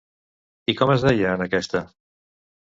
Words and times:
I 0.73 0.75
com 0.79 0.95
es 0.95 1.05
deia 1.09 1.37
en 1.39 1.45
aquesta? 1.47 1.85